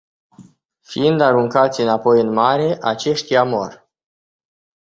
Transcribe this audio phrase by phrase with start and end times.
[0.81, 3.89] Fiind aruncați înapoi în mare, aceștia mor.